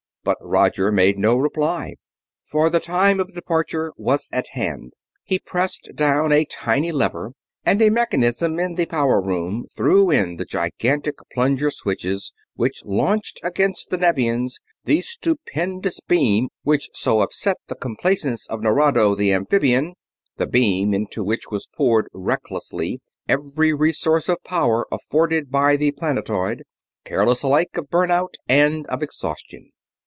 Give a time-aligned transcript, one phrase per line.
[0.23, 1.95] But Roger made no reply,
[2.43, 4.93] for the time of departure was at hand.
[5.23, 7.31] He pressed down a tiny lever,
[7.65, 13.39] and a mechanism in the power room threw in the gigantic plunger switches which launched
[13.43, 19.95] against the Nevians the stupendous beam which so upset the complacence of Nerado the amphibian
[20.37, 26.61] the beam into which was poured recklessly every resource of power afforded by the planetoid,
[27.05, 29.71] careless alike of burnout and of exhaustion.